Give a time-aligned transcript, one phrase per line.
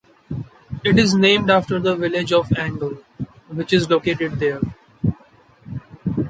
[0.83, 3.03] It is named after the village of Angle,
[3.49, 4.59] which is located there.